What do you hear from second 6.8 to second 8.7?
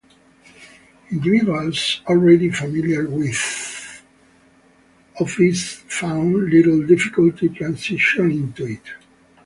difficulty transitioning to